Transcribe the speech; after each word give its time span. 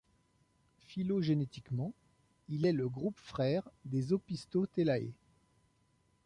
Phylogénétiquement 0.79 1.93
il 2.49 2.65
est 2.65 2.71
le 2.71 2.89
groupe 2.89 3.19
frère 3.19 3.69
des 3.85 4.13
Opisthothelae. 4.13 5.11